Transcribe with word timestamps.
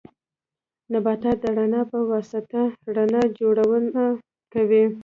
نبات 0.91 1.23
د 1.43 1.45
رڼا 1.57 1.81
په 1.91 1.97
واسطه 2.11 2.61
رڼا 2.95 3.23
جوړونه 3.37 4.03
کوي 4.53 4.83